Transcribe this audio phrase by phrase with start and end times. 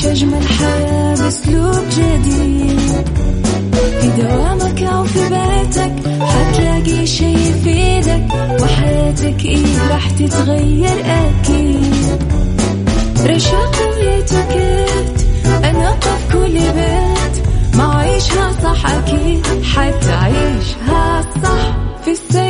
[0.00, 2.80] عيش أجمل حياة بأسلوب جديد.
[4.00, 5.92] في دوامك أو في بيتك
[6.22, 8.26] حتلاقي شي يفيدك
[8.62, 12.22] وحياتك إيه راح تتغير أكيد.
[13.26, 15.26] رشاق ويتوكيت
[15.64, 17.46] أنا في كل بيت.
[17.76, 22.49] ما عيشها صح أكيد حتعيشها صح في السيارة.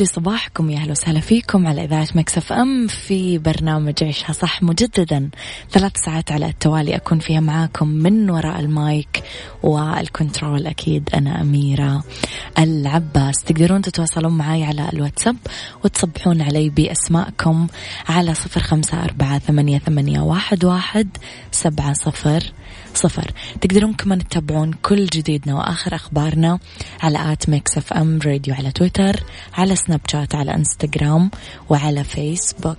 [0.00, 5.30] لي صباحكم يا أهلا وسهلا فيكم على إذاعة Mix FM في برنامج عيشها صح مجددا.
[5.70, 9.22] ثلاث ساعات على التوالي أكون فيها معاكم من وراء ال mic
[9.62, 12.04] وال control أكيد أنا أميرة
[12.58, 13.34] العباس.
[13.46, 15.36] تقدرون تتواصلون معي على الواتساب
[15.84, 17.66] وتصبحون علي باسمائكم
[18.08, 21.08] على صفر خمسة أربعة ثمانية, ثمانية واحد, واحد
[21.50, 22.52] سبعة صفر
[22.94, 23.30] صفر.
[23.60, 26.58] تقدرون كمان تتابعون كل جديدنا وآخر أخبارنا
[27.02, 29.24] على at Mix FM Radio على تويتر
[29.54, 31.30] على سناب شات على إنستغرام
[31.68, 32.76] وعلى فيسبوك.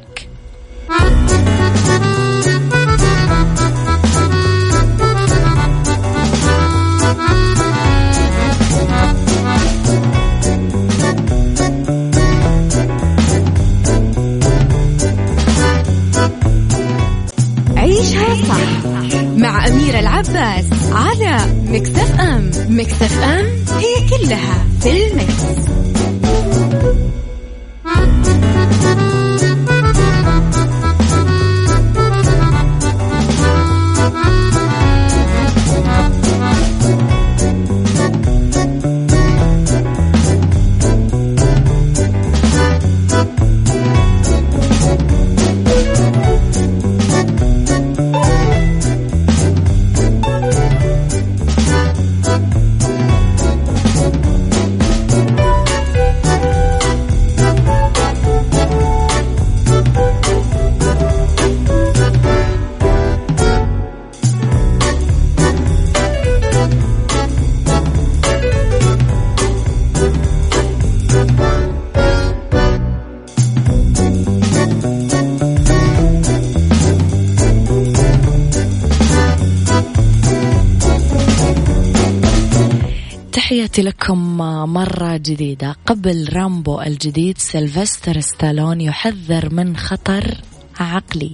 [83.71, 84.37] تحياتي لكم
[84.73, 85.75] مرة جديدة.
[85.85, 90.37] قبل رامبو الجديد سيلفستر ستالون يحذر من خطر
[90.79, 91.33] عقلي.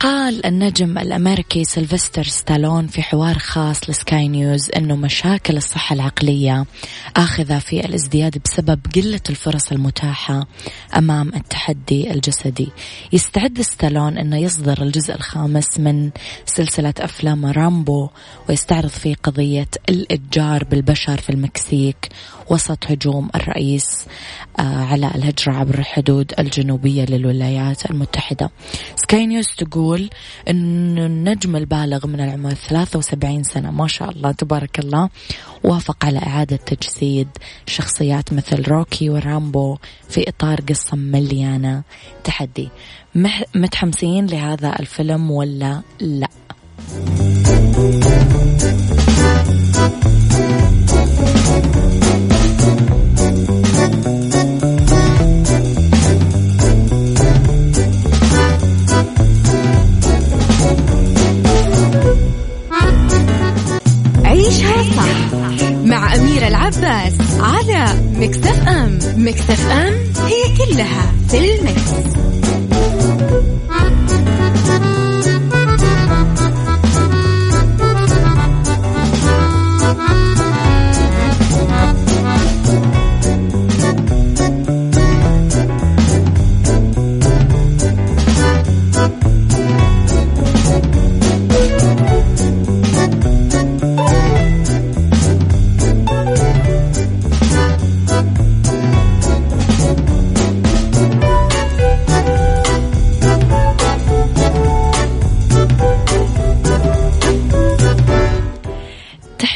[0.00, 6.66] قال النجم الأمريكي سيلفستر ستالون في حوار خاص لسكاي نيوز أنه مشاكل الصحة العقلية
[7.16, 10.46] آخذة في الازدياد بسبب قلة الفرص المتاحة
[10.96, 12.68] أمام التحدي الجسدي.
[13.12, 16.10] يستعد ستالون أنه يصدر الجزء الخامس من
[16.46, 18.08] سلسلة أفلام رامبو
[18.48, 22.08] ويستعرض فيه قضية الإتجار بالبشر في المكسيك
[22.50, 24.06] وسط هجوم الرئيس
[24.58, 28.50] على الهجرة عبر الحدود الجنوبية للولايات المتحدة.
[28.96, 30.10] سكاي نيوز تقول
[30.48, 35.08] أن النجم البالغ من العمر 73 سنة ما شاء الله تبارك الله
[35.64, 37.28] وافق على إعادة تجسيد
[37.66, 39.76] شخصيات مثل روكي ورامبو
[40.08, 41.82] في إطار قصة مليانة
[42.24, 42.68] تحدي.
[43.54, 46.28] متحمسين لهذا الفيلم ولا لا؟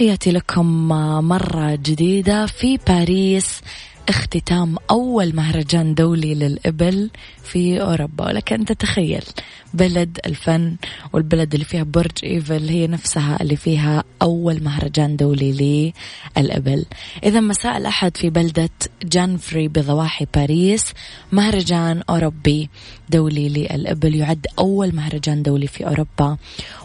[0.01, 0.89] تحياتي لكم
[1.29, 3.61] مرة جديدة في باريس.
[4.09, 7.11] اختتام أول مهرجان دولي للإبل
[7.45, 8.27] في أوروبا.
[8.27, 9.23] ولك أن تتخيل
[9.75, 10.77] بلد الفن
[11.13, 15.93] والبلد اللي فيها برج إيفل هي نفسها اللي فيها أول مهرجان دولي
[16.37, 16.85] للإبل.
[17.25, 18.71] إذا مساء الأحد في بلدة
[19.03, 20.93] جانفري بضواحي باريس
[21.33, 22.71] مهرجان أوروبي.
[23.11, 26.37] دولي للإبل يعد أول مهرجان دولي في أوروبا.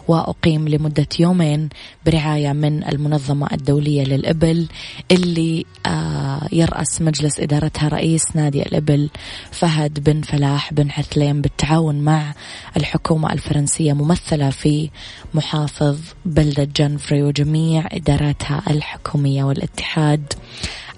[0.08, 1.68] وأقيم لمدة يومين
[2.06, 4.66] برعاية من المنظمة الدولية للإبل
[5.10, 9.10] اللي آه، يرأس مجلس إدارتها رئيس نادي الإبل
[9.50, 12.34] فهد بن فلاح بن حثلين بالتعاون مع
[12.76, 14.90] الحكومة الفرنسية ممثلة في
[15.34, 20.32] محافظ بلدة جنفري وجميع إداراتها الحكومية والاتحاد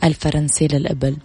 [0.04, 1.16] الفرنسي للإبل.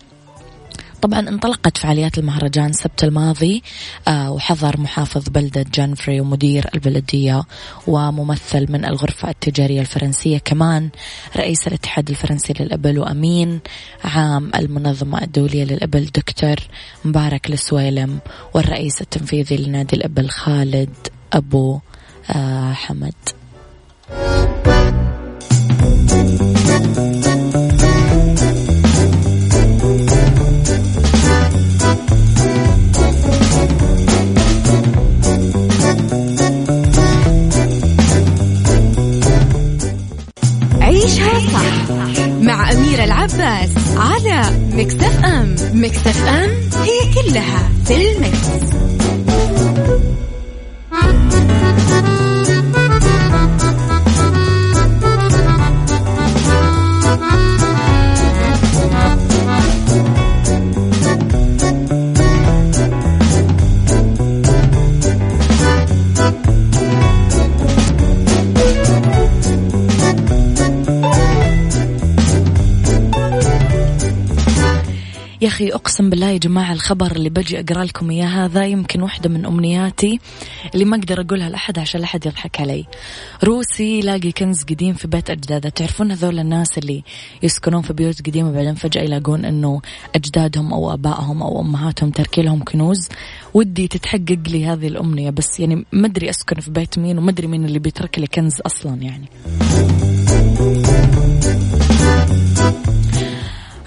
[1.03, 3.63] طبعا انطلقت فعاليات المهرجان السبت الماضي
[4.07, 7.44] آه وحضر محافظ بلدة جانفري ومدير البلدية
[7.88, 10.89] وممثل من الغرفة التجارية الفرنسية كمان
[11.38, 13.59] رئيس الاتحاد الفرنسي للإبل وأمين
[14.03, 16.55] عام المنظمة الدولية للإبل دكتور
[17.06, 18.19] مبارك السويلم
[18.53, 20.95] والرئيس التنفيذي لنادي الإبل خالد
[21.33, 21.79] أبو
[22.29, 22.73] آه
[43.03, 44.41] العباس على
[44.73, 46.50] مكتف ام مكتف ام
[46.83, 48.73] هي كلها في المكس.
[75.53, 79.45] أخي أقسم بالله يا جماعة الخبر اللي بجي أقرأ لكم إياه هذا يمكن واحدة من
[79.45, 80.19] أمنياتي
[80.73, 82.85] اللي ما أقدر أقولها لأحد عشان لا أحد يضحك علي.
[83.44, 85.69] روسي لاقي كنز قديم في بيت أجداده.
[85.69, 87.03] تعرفون هذول الناس اللي
[87.44, 89.81] يسكنون في بيوت قديمة بعدين فجأة يلاقون أنه
[90.15, 93.09] أجدادهم أو أبائهم أو أمهاتهم تركي لهم كنوز؟
[93.53, 97.47] ودي تتحقق لي هذه الأمنية بس يعني ما أدري أسكن في بيت مين وما أدري
[97.47, 99.29] مين اللي بيترك لي كنز أصلا يعني.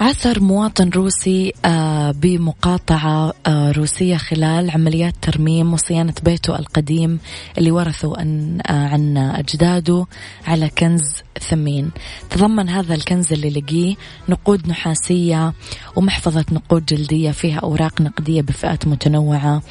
[0.06, 7.19] عثر مواطن روسي آه، بمقاطعة آه، روسية خلال عمليات ترميم وصيانة بيته القديم
[7.58, 7.70] اللي
[8.19, 10.06] عن آه، عن أجداده
[10.47, 11.91] على كنز ثمين.
[12.31, 13.94] تضمن هذا الكنز اللي لقيه
[14.29, 15.53] نقود نحاسية
[15.96, 19.63] ومحفظة نقود جلدية فيها أوراق نقدية بفئات متنوعة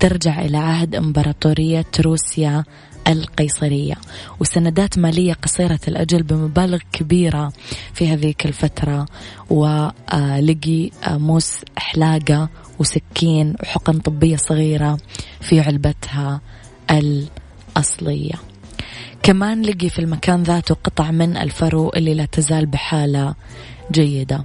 [0.00, 2.64] ترجع إلى عهد إمبراطورية روسيا
[3.08, 3.94] القيصرية.
[4.40, 7.52] وسندات مالية قصيرة الأجل بمبالغ كبيرة
[7.94, 9.06] في هذيك الفترة.
[9.50, 14.98] ولقي موس حلاقة وسكين وحقن طبية صغيرة
[15.40, 16.40] في علبتها
[16.90, 18.34] الأصلية.
[19.22, 23.34] كمان لقي في المكان ذاته قطع من الفرو اللي لا تزال بحالة
[23.92, 24.44] جيدة.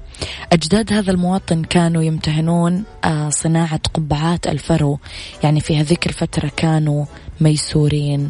[0.52, 5.00] أجداد هذا المواطن كانوا يمتهنون آه، صناعة قبعات الفرو.
[5.44, 7.06] يعني في هذيك الفترة كانوا
[7.42, 8.30] ميسورين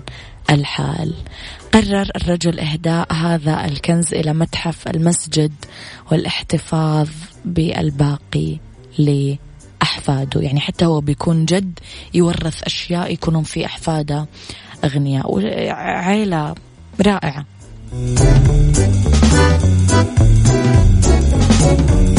[0.49, 1.13] الحال.
[1.73, 5.51] قرر الرجل إهداء هذا الكنز إلى متحف المسجد
[6.11, 7.09] والاحتفاظ
[7.45, 8.57] بالباقي
[8.97, 10.41] لأحفاده.
[10.41, 11.79] يعني حتى هو بيكون جد
[12.13, 14.27] يورث أشياء يكونون في أحفاده
[14.83, 15.31] أغنياء.
[15.31, 16.55] وعيلة
[17.01, 17.45] رائعة.
[21.59, 22.18] Thank you.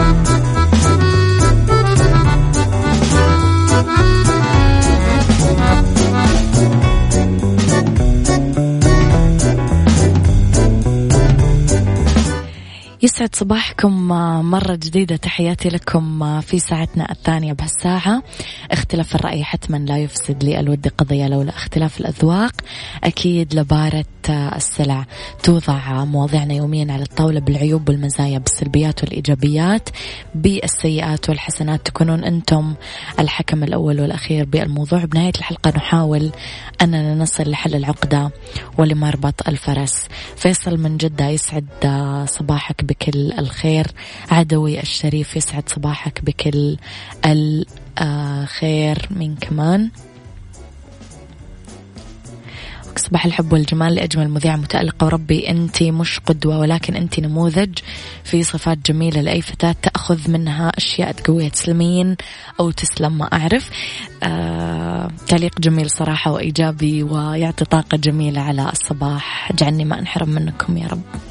[13.03, 14.07] يسعد صباحكم
[14.51, 15.15] مرة جديدة.
[15.15, 18.23] تحياتي لكم في ساعتنا الثانية بهالساعة.
[18.71, 22.51] اختلاف الرأي حتما لا يفسد لي الود قضية لولا اختلاف الأذواق.
[23.03, 25.05] أكيد لبارة السلع
[25.43, 29.89] توضع مواضيعنا يوميا على الطاولة بالعيوب والمزايا بالسلبيات والإيجابيات
[30.35, 31.85] بالسيئات والحسنات.
[31.85, 32.73] تكونون أنتم
[33.19, 35.05] الحكم الأول والأخير بالموضوع.
[35.05, 36.31] بنهاية الحلقة نحاول
[36.81, 38.31] أننا نصل لحل العقدة
[38.77, 40.07] ولمربط الفرس.
[40.35, 41.65] فيصل من جدة يسعد
[42.29, 43.87] صباحك بكل الخير.
[44.31, 46.77] عدوي الشريف يسعد صباحك بكل
[48.01, 49.89] الخير من كمان.
[52.95, 57.79] صباح الحب والجمال لأجمل مذيعة متألقة وربي أنت مش قدوة ولكن أنت نموذج
[58.23, 62.15] في صفات جميلة لأي فتاة تأخذ منها أشياء تقويها تسلمين
[62.59, 63.69] أو تسلم ما أعرف.
[64.23, 69.51] آه تعليق جميل صراحة وإيجابي ويعطي طاقة جميلة على الصباح.
[69.51, 71.30] اجعلني ما أنحرم منكم يا رب.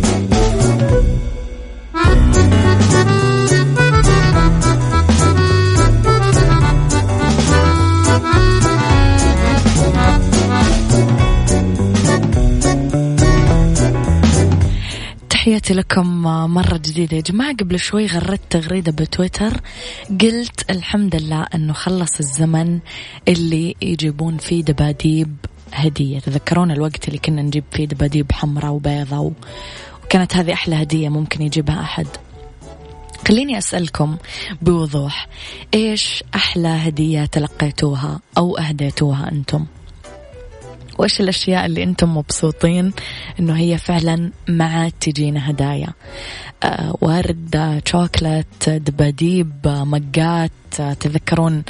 [15.71, 16.21] تحياتي لكم
[16.53, 19.61] مرة جديدة يا جماعة قبل شوي غردت تغريدة بتويتر
[20.21, 22.79] قلت الحمد لله أنه خلص الزمن
[23.27, 25.35] اللي يجيبون فيه دباديب
[25.73, 26.19] هدية.
[26.19, 29.31] تذكرون الوقت اللي كنا نجيب فيه دباديب حمراء وبيضة
[30.03, 32.07] وكانت هذه أحلى هدية ممكن يجيبها أحد.
[33.27, 34.17] خليني أسألكم
[34.61, 35.27] بوضوح
[35.73, 39.65] إيش أحلى هدية تلقيتوها أو أهديتوها أنتم؟
[41.01, 42.93] وإيش الأشياء اللي أنتم مبسوطين
[43.39, 45.87] أنه هي فعلا ما عاد تجينا هدايا؟
[46.63, 50.51] آه ورد شوكلت دباديب مقات
[50.99, 51.63] تذكرون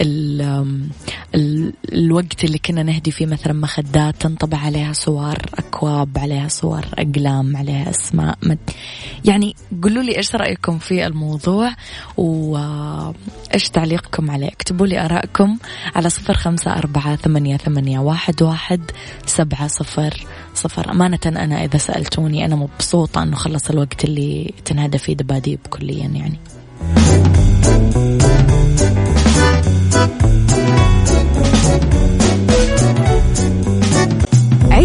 [0.00, 0.31] ال
[1.92, 7.90] الوقت اللي كنا نهدي فيه مثلا مخدات تنطبع عليها صور أكواب عليها صور أقلام عليها
[7.90, 8.38] أسماء.
[9.24, 11.72] يعني قولوا لي إيش رأيكم في الموضوع
[12.16, 14.48] وإيش تعليقكم عليه.
[14.48, 15.58] اكتبوا لي آرائكم
[15.94, 18.80] على صفر خمسة أربعة ثمانية, ثمانية واحد, واحد
[19.26, 20.90] سبعة صفر صفر.
[20.90, 26.38] أمانة أنا إذا سألتوني أنا مبسوطة أنه خلص الوقت اللي تنهدى فيه دباديب كليا يعني.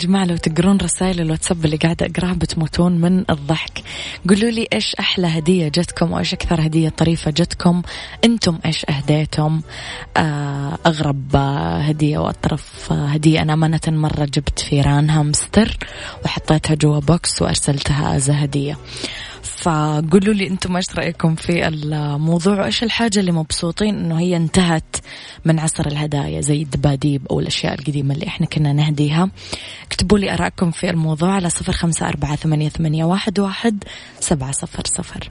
[0.00, 3.82] جماعة لو تقرون رسائل الواتساب اللي قاعدة أقراها بتموتون من الضحك.
[4.28, 7.82] قولوا لي إيش أحلى هدية جتكم وإيش أكثر هدية طريفة جتكم.
[8.24, 9.60] أنتم إيش أهديتم؟
[10.16, 11.36] آه، أغرب
[11.80, 13.42] هدية وأطرف هدية.
[13.42, 15.76] أنا أمانة مرة جبت فيران هامستر
[16.24, 18.78] وحطيتها جوا box وأرسلتها as هدية.
[19.60, 24.96] فقولوا لي أنتم إيش رأيكم في الموضوع وإيش الحاجة اللي مبسوطين إنه هي انتهت
[25.44, 29.30] من عصر الهدايا زي الدباديب أو الأشياء القديمة اللي إحنا كنا نهديها.
[29.86, 33.84] اكتبوا لي آرائكم في الموضوع على صفر خمسة أربعة ثمانية, ثمانية واحد, واحد
[34.20, 35.30] سبعة صفر صفر.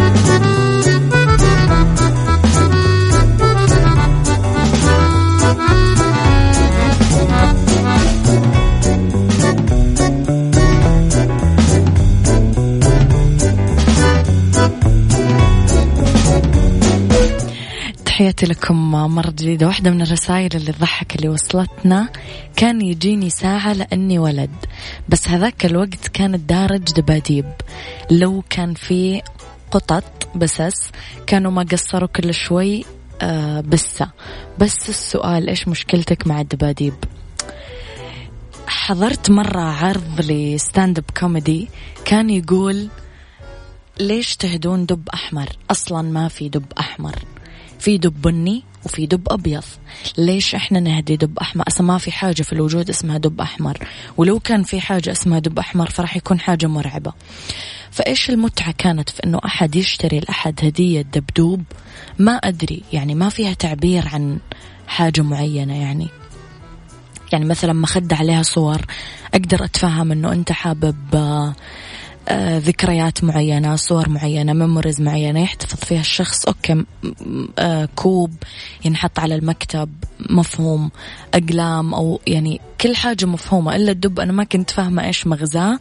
[18.21, 22.09] تحياتي لكم مرة جديدة واحدة من الرسائل اللي تضحك اللي وصلتنا.
[22.55, 24.51] كان يجيني ساعة لأني ولد
[25.09, 27.45] بس هذاك الوقت كان الدارج دباديب.
[28.11, 29.21] لو كان في
[29.71, 30.03] قطط
[30.35, 30.91] بسس
[31.27, 32.85] كانوا ما قصروا كل شوي
[33.21, 34.09] آه بسة.
[34.59, 36.93] بس السؤال إيش مشكلتك مع الدباديب؟
[38.67, 41.69] حضرت مرة عرض ل stand-up comedy
[42.05, 42.87] كان يقول
[43.99, 47.15] ليش تهدون دب أحمر؟ أصلا ما في دب أحمر.
[47.81, 49.63] في دب بني وفي دب أبيض.
[50.17, 53.77] ليش إحنا نهدي دب أحمر؟ أصلا ما في حاجة في الوجود اسمها دب أحمر.
[54.17, 57.13] ولو كان في حاجة اسمها دب أحمر فراح يكون حاجة مرعبة.
[57.91, 61.63] فإيش المتعة كانت في أنه أحد يشتري لأحد هدية دبدوب؟
[62.19, 62.83] ما أدري.
[62.93, 64.39] يعني ما فيها تعبير عن
[64.87, 66.07] حاجة معينة يعني.
[67.33, 68.81] يعني مثلا مخدة عليها صور.
[69.33, 71.55] أقدر أتفهم أنه أنت حابب آه،
[72.57, 76.45] ذكريات معينة صور معينة memories معينة يحتفظ فيها الشخص.
[76.45, 76.85] okay
[77.59, 78.33] آه، كوب
[78.85, 79.89] ينحط على المكتب
[80.29, 80.91] مفهوم
[81.33, 84.19] أقلام أو يعني كل حاجة مفهومة إلا الدب.
[84.19, 85.79] أنا ما كنت فاهمة إيش مغزاه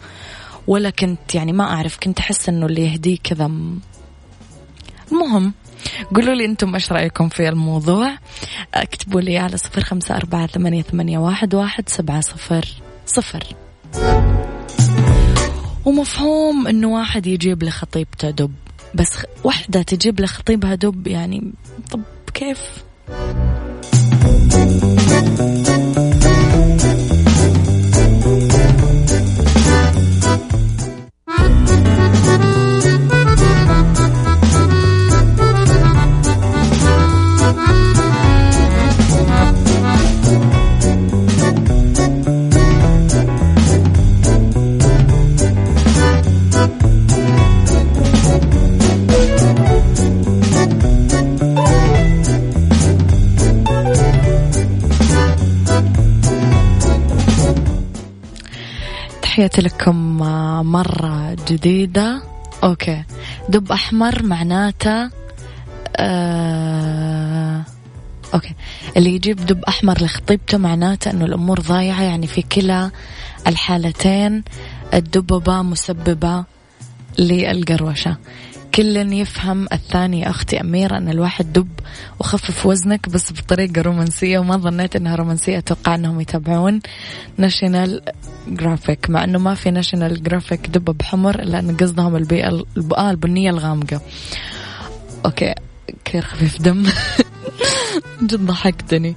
[0.66, 3.50] ولا كنت يعني ما أعرف كنت أحس إنه اللي يهديه كذا
[5.12, 5.52] المهم
[6.14, 8.16] قولوا لي أنتم إيش رأيكم في الموضوع.
[8.74, 12.64] اكتبوا لي على صفر خمسة أربعة ثمانية, واحد سبعة صفر
[13.06, 13.44] صفر.
[15.84, 18.52] ومفهوم إنه واحد يجيب لخطيبته دب
[18.94, 19.08] بس
[19.44, 21.52] واحدة تجيب لخطيبها دب يعني
[21.90, 22.00] طب
[22.34, 22.58] كيف؟
[59.50, 60.18] تحياتي لكم
[60.70, 62.22] مرة جديدة.
[62.64, 63.04] okay.
[63.48, 65.10] دب أحمر معناته
[65.96, 67.64] آه
[68.34, 68.54] okay.
[68.96, 72.90] اللي يجيب دب أحمر لخطيبته معناته أنه الأمور ضايعة يعني في كلا
[73.46, 74.44] الحالتين.
[74.94, 76.44] الدببة مسببة
[77.18, 78.16] للقروشة.
[78.74, 81.68] كل يفهم الثاني أختي أميرة أن الواحد دب
[82.20, 86.80] وخفف وزنك بس بطريقة رومانسية وما ظنيت أنها رومانسية أتوقع أنهم يتابعون
[87.36, 88.02] National
[88.48, 92.64] Geographic مع أنه ما في National Geographic دب أحمر لأن قصدهم البيئة
[92.96, 94.00] آه البنية الغامقة.
[95.24, 95.54] okay
[96.04, 96.86] كثير خفيف دم.
[98.28, 99.16] جد ضحكتني.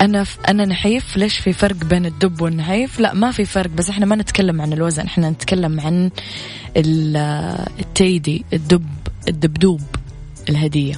[0.00, 0.38] أنا ف...
[0.48, 1.16] أنا نحيف.
[1.16, 4.72] ليش في فرق بين الدب والنحيف؟ لا ما في فرق بس إحنا ما نتكلم عن
[4.72, 5.06] الوزن.
[5.06, 6.10] إحنا نتكلم عن
[6.76, 8.86] ال teddy الدب
[9.28, 9.80] الدبدوب
[10.48, 10.94] الهدية.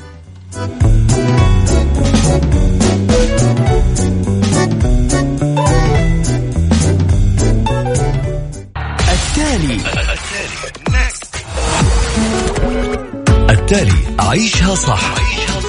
[9.08, 9.80] التالي.
[13.50, 13.92] التالي.
[14.20, 15.14] عيشها صح.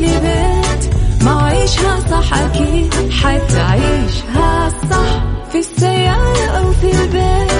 [0.00, 0.94] كل بيت.
[1.24, 5.22] ما عيشها صح أكيد حتعيشها صح.
[5.52, 7.52] في السيارة أو في البيت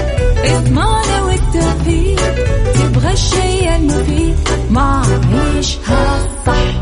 [0.54, 2.34] اضمعنا والتوفيق.
[2.74, 4.36] تبغى الشيء المفيد
[4.70, 6.80] ما عيشها صح.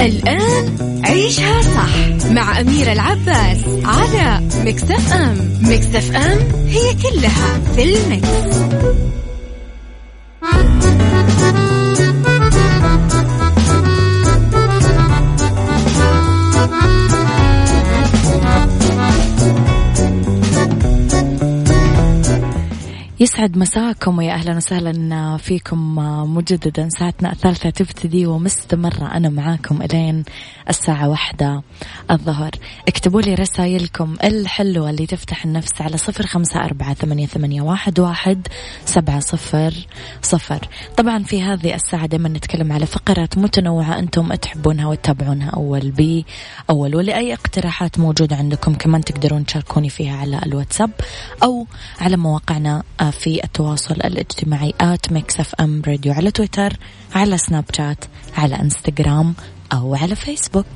[0.00, 5.58] الآن عيشها صح مع أميرة العباس على مكتف أم.
[5.62, 8.62] مكتف أم هي كلها في المكس.
[23.22, 25.94] يسعد مساكم ويا أهلا وسهلا فيكم
[26.34, 29.06] مجددا ساعتنا الثالثة تبتدي ومستمرة.
[29.14, 30.24] أنا معاكم إلين
[30.68, 31.62] الساعة واحدة
[32.10, 32.50] الظهر.
[32.88, 38.48] اكتبوا لي رسائلكم الحلوة اللي تفتح النفس على صفر خمسة أربعة ثمانية, ثمانية واحد, واحد
[38.84, 39.74] سبعة صفر
[40.22, 40.68] صفر.
[40.96, 46.26] طبعا في هذه الساعة دائما نتكلم على فقرات متنوعة أنتم تحبونها وتتابعونها أول بي
[46.70, 46.96] أول.
[46.96, 50.90] ولأي اقتراحات موجودة عندكم كمان تقدرون تشاركوني فيها على الواتساب
[51.42, 51.66] أو
[52.00, 56.76] على مواقعنا في التواصل الاجتماعي at Mix FM Radio على تويتر
[57.14, 58.04] على سناب شات
[58.36, 59.34] على انستغرام
[59.72, 60.66] أو على فيسبوك.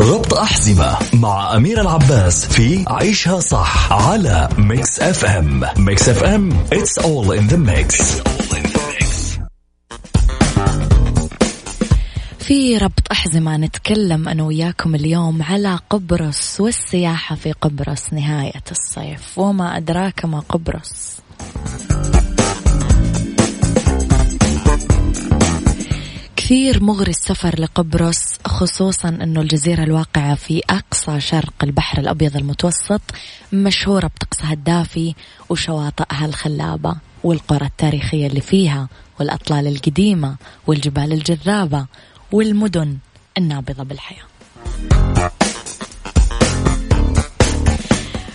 [0.00, 7.32] ربط أحزمة مع أميرة العباس في عيشها صح على Mix FM Mix FM it's all
[7.38, 8.22] in the mix.
[12.42, 19.38] في ربط أحزمة نتكلم أنا وياكم اليوم على قبرص والسياحة في قبرص نهاية الصيف.
[19.38, 21.22] وما أدراك ما قبرص.
[26.36, 33.00] كثير مغري السفر لقبرص خصوصا أنه الجزيرة الواقعة في أقصى شرق البحر الأبيض المتوسط
[33.52, 35.14] مشهورة بطقسها الدافي
[35.48, 38.88] وشواطئها الخلابة والقرى التاريخية اللي فيها
[39.20, 41.86] والأطلال القديمة والجبال الجذابة
[42.32, 42.98] والمدن
[43.38, 44.24] النابضة بالحياة.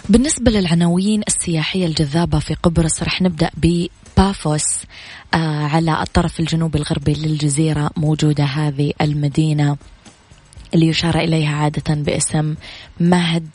[0.10, 4.64] بالنسبة للعناوين السياحية الجذابة في قبرص رح نبدأ ببافوس
[5.34, 9.78] آه على الطرف الجنوبي الغربي للجزيرة موجودة هذه المدينة
[10.74, 12.56] اللي يشار إليها عادة باسم
[13.00, 13.50] مهد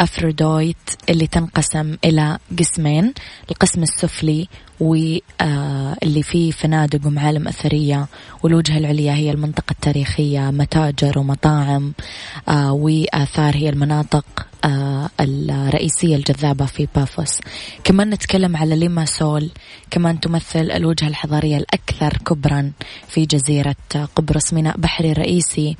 [0.00, 0.76] أفرودويت
[1.08, 3.14] اللي تنقسم إلى قسمين
[3.50, 4.48] القسم السفلي
[4.80, 8.06] واللي فيه فنادق ومعالم أثرية
[8.42, 11.92] والوجهة العليا هي المنطقة التاريخية متاجر ومطاعم
[12.48, 14.24] آه، وآثار هي المناطق
[14.64, 17.40] آه، الرئيسية الجذابة في بافوس.
[17.84, 19.50] كمان نتكلم على ليما سول.
[19.90, 22.72] كمان تمثل الوجهة الحضارية الأكثر كبرا
[23.08, 23.76] في جزيرة
[24.16, 25.76] قبرص ميناء بحري رئيسي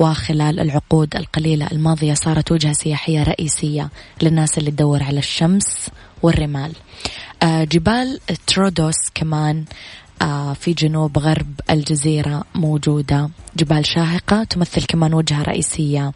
[0.00, 3.47] وخلال العقود القليلة الماضية صارت وجهة سياحية رئيسية
[4.22, 5.90] للناس اللي تدور على الشمس
[6.22, 6.72] والرمال.
[7.42, 9.64] آه، جبال ترودوس كمان
[10.22, 13.30] آه، في جنوب غرب الجزيرة موجودة.
[13.56, 16.12] جبال شاهقة تمثل كمان وجهة رئيسية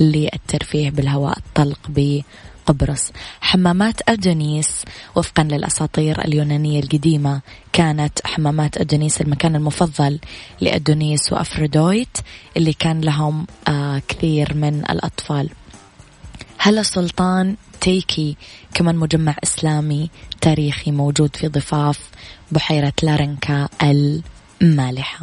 [0.00, 3.12] للترفيه بالهواء الطلق بقبرص.
[3.40, 4.84] حمامات أدونيس
[5.16, 7.40] وفقا للأساطير اليونانية القديمة
[7.72, 10.18] كانت حمامات أدونيس المكان المفضل
[10.60, 12.18] لأدونيس وأفروديت
[12.56, 15.50] اللي كان لهم آه كثير من الأطفال.
[16.58, 18.36] هلا سلطان تيكي
[18.74, 21.98] كمان مجمع إسلامي تاريخي موجود في ضفاف
[22.52, 23.68] بحيرة لارنكا
[24.62, 25.20] المالحة.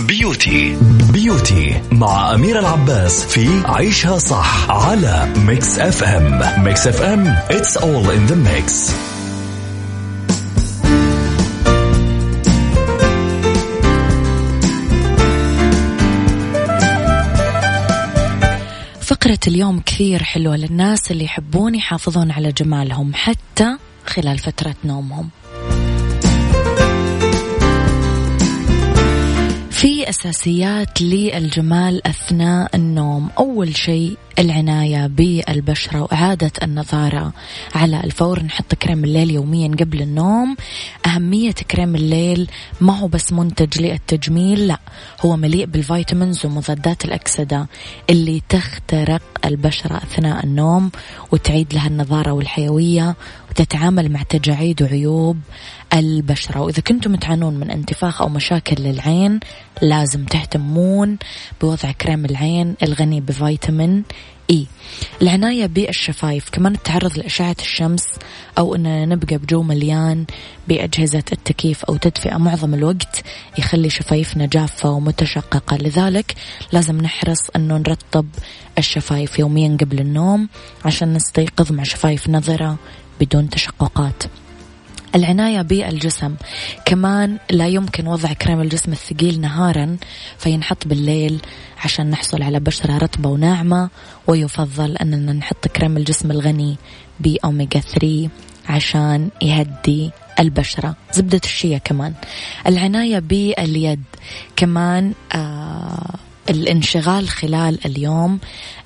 [0.00, 0.76] beauty
[1.12, 8.32] beauty مع أمير العباس في عيشها صح على Mix FM Mix FM it's all in
[8.32, 9.15] the mix.
[19.26, 25.30] فقرة اليوم كثير حلوة للناس اللي يحبون يحافظون على جمالهم حتى خلال فترة نومهم.
[29.76, 33.30] في أساسيات للجمال أثناء النوم.
[33.38, 37.32] أول شيء العناية بالبشرة وإعادة النظارة
[37.74, 38.42] على الفور.
[38.42, 40.56] نحط كريم الليل يوميا قبل النوم.
[41.06, 44.78] أهمية كريم الليل ما هو بس منتج للتجميل لا
[45.20, 47.66] هو مليء بال vitamins ومضادات الأكسدة
[48.10, 50.90] اللي تخترق البشرة أثناء النوم
[51.32, 53.16] وتعيد لها النظارة والحيوية
[53.50, 55.36] وتتعامل مع تجاعيد وعيوب
[55.98, 56.60] البشرة.
[56.60, 59.40] وإذا كنتم تعانون من انتفاخ أو مشاكل للعين
[59.82, 61.16] لازم تهتمون
[61.60, 64.04] بوضع كريم العين الغني بفيتامين
[64.50, 64.66] إي.
[65.22, 68.04] العناية بالشفايف كمان التعرض لأشعة الشمس
[68.58, 70.24] أو أننا نبقى بجو مليان
[70.68, 73.22] بأجهزة التكييف أو تدفئة معظم الوقت
[73.58, 75.76] يخلي شفايفنا جافة ومتشققة.
[75.76, 76.34] لذلك
[76.72, 78.26] لازم نحرص أنه نرطب
[78.78, 80.48] الشفايف يوميا قبل النوم
[80.84, 82.76] عشان نستيقظ مع شفايف نظرة
[83.20, 84.22] بدون تشققات.
[85.14, 86.34] العناية بالجسم.
[86.84, 89.96] كمان لا يمكن وضع كريم الجسم الثقيل نهارا
[90.38, 91.40] فينحط بالليل
[91.84, 93.90] عشان نحصل على بشرة رطبة وناعمة
[94.26, 96.76] ويفضل أننا نحط كريم الجسم الغني
[97.20, 98.28] بأوميجا 3
[98.68, 100.96] عشان يهدي البشرة.
[101.12, 102.14] زبدة الشيا كمان.
[102.66, 104.02] العناية باليد.
[104.56, 108.38] كمان آه الانشغال خلال اليوم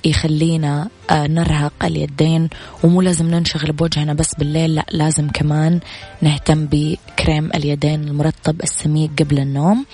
[0.05, 2.49] يخلينا آه، نرهق اليدين
[2.83, 5.79] ومو لازم ننشغل بوجهنا بس بالليل لا لازم كمان
[6.21, 9.85] نهتم بكريم اليدين المرطب السميك قبل النوم.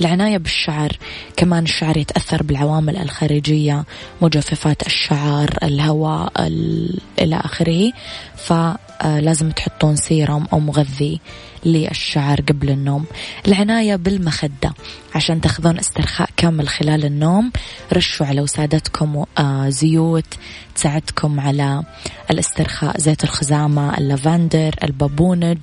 [0.00, 0.92] العناية بالشعر
[1.36, 3.84] كمان الشعر يتأثر بالعوامل الخارجية
[4.22, 6.32] مجففات الشعر الهواء
[7.18, 7.92] إلى آخره.
[9.00, 11.20] فلازم تحطون سيرم أو مغذي
[11.64, 13.04] للشعر قبل النوم.
[13.46, 14.74] العناية بالمخدة.
[15.14, 17.52] عشان تاخذون استرخاء كامل خلال النوم
[17.92, 20.34] رشوا على وسادتكم آه، زيوت
[20.74, 21.82] تساعدكم على
[22.30, 25.58] الاسترخاء زيت الخزامة اللافندر البابونج.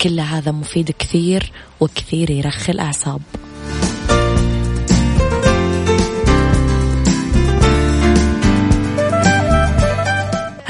[0.00, 3.20] كل هذا مفيد كثير وكثير يرخي الأعصاب.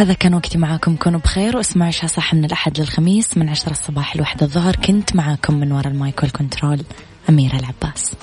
[0.02, 0.96] هذا كان وقتي معاكم.
[0.96, 4.76] كونوا بخير واسمعوا عشاء صح من الأحد للخميس من عشرة الصباح لوحدة الظهر.
[4.76, 6.84] كنت معاكم من وراء المايك والكنترول
[7.28, 8.14] أميرة العباس.